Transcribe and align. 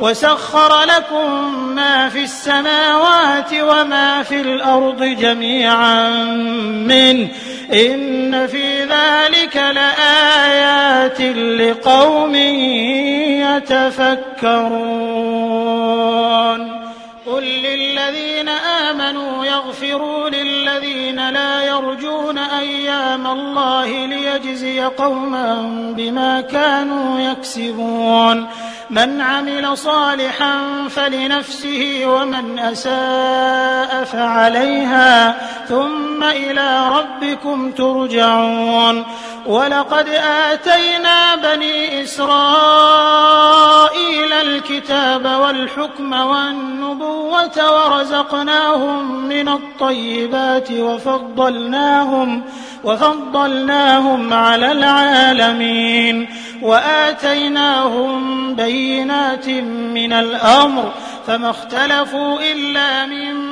وسخر 0.00 0.82
لكم 0.84 1.58
ما 1.74 2.08
في 2.08 2.22
السماوات 2.22 3.52
وما 3.54 4.22
في 4.22 4.40
الأرض 4.40 5.04
جميعا 5.04 6.10
منه 6.88 7.28
إن 7.72 8.46
في 8.46 8.84
ذلك 8.84 9.56
لآيات 9.56 11.20
لقوم 11.60 12.34
يتفكرون. 14.44 15.12
قل 17.26 17.42
للذين 17.42 18.48
آمنوا 18.48 19.44
يغفروا 19.44 20.28
للذين 20.28 21.30
لا 21.30 21.61
أيام 22.62 23.26
الله 23.26 24.06
ليجزي 24.06 24.80
قوما 24.80 25.62
بما 25.96 26.40
كانوا 26.40 27.20
يكسبون. 27.20 28.48
من 28.90 29.20
عمل 29.20 29.78
صالحا 29.78 30.54
فلنفسه 30.90 32.02
ومن 32.06 32.58
أساء 32.58 34.04
فعليها 34.04 35.36
ثم 35.68 36.22
إلى 36.22 36.88
ربكم 36.88 37.70
ترجعون. 37.72 39.04
ولقد 39.46 40.08
آتينا 40.52 41.34
بني 41.34 42.02
إسرائيل 42.02 43.91
الكتاب 44.32 45.24
والحكم 45.24 46.12
والنبوة 46.12 47.72
ورزقناهم 47.72 49.28
من 49.28 49.48
الطيبات 49.48 50.72
وفضلناهم 50.72 52.42
وفضلناهم 52.84 54.32
على 54.32 54.72
العالمين. 54.72 56.28
وآتيناهم 56.62 58.54
بينات 58.54 59.48
من 59.94 60.12
الأمر 60.12 60.92
فما 61.26 61.50
اختلفوا 61.50 62.38
إلا 62.52 63.06
من 63.06 63.51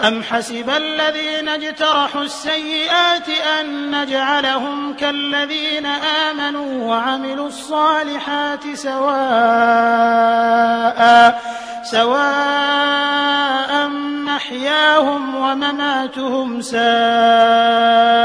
أم 0.00 0.22
حسب 0.22 0.70
الذين 0.70 1.48
اجترحوا 1.48 2.22
السيئات 2.22 3.28
أن 3.60 3.90
نجعلهم 4.02 4.94
كالذين 4.94 5.86
آمنوا 6.30 6.84
وعملوا 6.84 7.46
الصالحات 7.46 8.74
سواء 8.74 9.18
سواء 11.82 13.88
محياهم 14.24 15.34
ومماتهم 15.34 16.60
ساء 16.60 18.17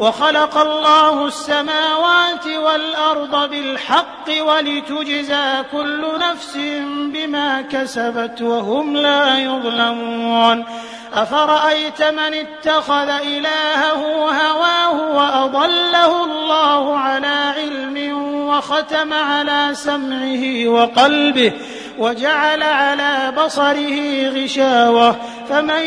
وخلق 0.00 0.58
الله 0.58 1.26
السماوات 1.26 2.46
والأرض 2.46 3.50
بالحق 3.50 4.28
ولتجزى 4.40 5.62
كل 5.72 6.04
نفس 6.20 6.56
بما 7.14 7.62
كسبت 7.62 8.42
وهم 8.42 8.96
لا 8.96 9.38
يظلمون. 9.38 10.64
أفرأيت 11.14 12.02
من 12.02 12.34
اتخذ 12.34 13.08
إلهه 13.08 14.02
هواه 14.30 15.16
وأضله 15.16 16.24
الله 16.24 16.98
على 16.98 17.52
علم 17.56 17.96
وختم 18.48 19.12
على 19.12 19.70
سمعه 19.72 20.68
وقلبه 20.68 21.52
وجعل 21.98 22.62
على 22.62 23.32
بصره 23.36 24.28
غشاوة. 24.28 25.16
فمن 25.48 25.82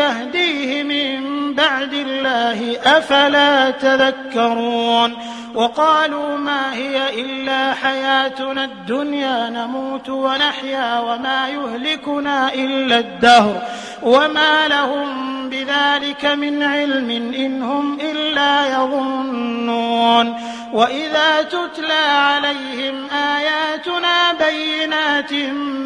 يهديه 0.00 0.82
من 0.82 1.17
بعد 1.58 1.92
الله 1.92 2.76
أفلا 2.84 3.70
تذكرون 3.70 5.16
وقالوا 5.54 6.36
ما 6.36 6.74
هي 6.74 7.20
إلا 7.20 7.74
حياتنا 7.74 8.64
الدنيا 8.64 9.50
نموت 9.50 10.08
ونحيا 10.08 11.00
وما 11.00 11.48
يهلكنا 11.48 12.54
إلا 12.54 12.98
الدهر 12.98 13.62
وما 14.02 14.68
لهم 14.68 15.28
بذلك 15.50 16.24
من 16.24 16.62
علم 16.62 17.10
إن 17.34 17.62
هم 17.62 17.98
إلا 18.00 18.66
يظنون 18.66 20.34
وإذا 20.72 21.42
تتلى 21.42 21.92
عليهم 21.92 23.10
آياتنا 23.10 24.32
بينات 24.32 25.32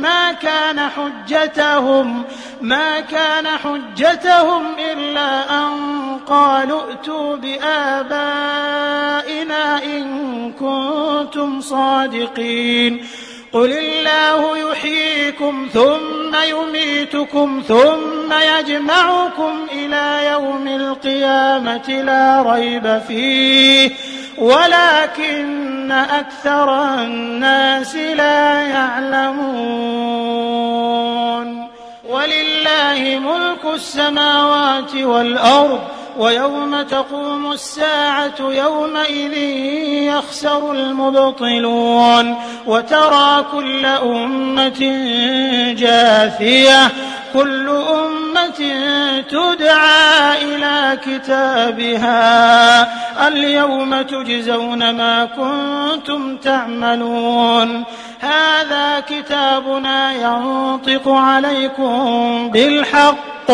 ما 0.00 0.32
كان 0.32 0.81
حجتهم 0.81 2.25
ما 2.61 3.00
كان 3.00 3.46
حجتهم 3.49 4.67
إلا 4.93 5.58
أن 5.58 5.73
قالوا 6.26 6.82
ائتوا 6.90 7.37
بآبائنا 7.37 8.62
إن 9.84 10.52
كنتم 10.52 11.61
صادقين. 11.61 13.06
قل 13.52 13.73
الله 13.73 14.58
يحييكم 14.58 15.69
ثم 15.73 16.37
يميتكم 16.50 17.62
ثم 17.69 18.32
يجمعكم 18.32 19.67
إلى 19.73 20.31
يوم 20.32 20.69
القيامة 20.69 21.88
لا 21.88 22.43
ريب 22.52 23.02
فيه 23.08 23.90
ولكن 24.42 25.92
أكثر 25.92 26.94
الناس 26.94 27.96
لا 27.96 28.62
يعلمون. 28.62 29.42
ولله 32.08 33.18
ملك 33.18 33.74
السماوات 33.74 34.94
والأرض 34.94 35.80
ويوم 36.18 36.82
تقوم 36.82 37.52
الساعة 37.52 38.34
يومئذ 38.40 39.32
يخسر 40.12 40.72
المبطلون. 40.72 42.36
وترى 42.66 43.44
كل 43.52 43.86
أمة 43.86 44.80
جاثية 45.78 46.90
كل 47.34 47.68
أمة 47.68 48.60
تدعى 49.30 50.42
إلى 50.42 50.98
كتابها. 51.06 53.01
اليوم 53.28 54.02
تجزون 54.02 54.90
ما 54.90 55.24
كنتم 55.24 56.36
تعملون. 56.36 57.84
هذا 58.20 59.00
كتابنا 59.00 60.12
ينطق 60.12 61.08
عليكم 61.08 62.50
بالحق. 62.52 63.50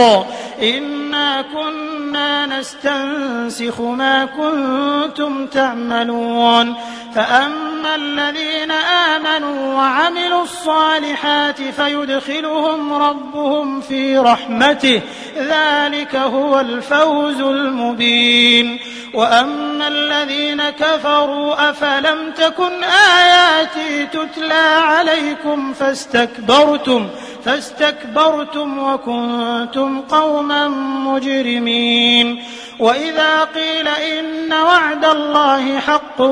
إنا 0.63 1.43
كنا 1.55 2.47
نستنسخ 2.47 3.81
ما 3.81 4.25
كنتم 4.25 5.47
تعملون. 5.47 6.75
فأما 7.15 7.68
الذين 7.87 8.71
آمنوا 8.71 9.75
وعملوا 9.75 10.43
الصالحات 10.43 11.63
فيدخلهم 11.63 12.93
ربهم 12.93 13.81
في 13.81 14.19
رحمته 14.19 15.03
ذلك 15.37 16.17
هو 16.17 16.61
الفوز 16.61 17.41
المبين. 17.41 18.79
وأما 19.15 19.89
الذين 19.89 20.71
كفروا 20.71 21.71
أفلم 21.71 22.33
تكن 22.37 22.85
آياتي 23.19 24.07
تتلى 24.07 24.81
عليكم 24.83 25.73
فاستكبرتم 25.73 27.09
فاستكبرتم 27.45 28.79
وكنتم 28.79 30.01
قوما 30.01 30.69
مجرمين. 31.09 32.45
وإذا 32.79 33.45
قيل 33.45 33.89
إن 33.89 34.53
وعد 34.53 35.05
الله 35.05 35.79
حق 35.79 36.23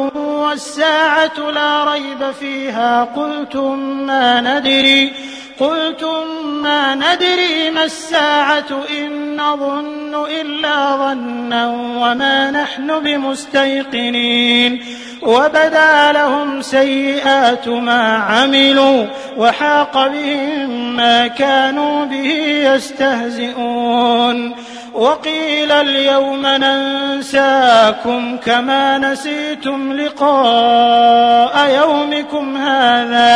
والساعة 0.46 1.50
لا 1.50 1.84
ريب 1.84 2.30
فيها. 2.40 3.04
قلتم 3.04 3.78
ما 4.06 4.40
ندري 4.40 5.12
قلتم 5.60 6.46
ما 6.62 6.94
ندري 6.94 7.70
ما 7.70 7.84
الساعة 7.84 8.70
إن 8.98 9.36
نظن 9.36 10.24
إلا 10.40 10.96
ظنا 10.96 11.66
وما 12.02 12.50
نحن 12.50 12.98
بمستيقنين. 12.98 14.84
وبدا 15.22 16.12
لهم 16.12 16.62
سيئات 16.62 17.68
ما 17.68 18.16
عملوا 18.16 19.06
وحاق 19.36 20.06
بهم 20.06 20.96
ما 20.96 21.26
كانوا 21.26 22.04
به 22.04 22.30
يستهزئون. 22.74 24.54
وقيل 24.96 25.72
اليوم 25.72 26.46
ننساكم 26.46 28.36
كما 28.36 28.98
نسيتم 28.98 29.92
لقاء 29.92 31.54
يومكم 31.80 32.56
هذا. 32.56 33.35